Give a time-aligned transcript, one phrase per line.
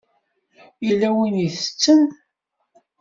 [0.85, 2.01] Yella win i itetten.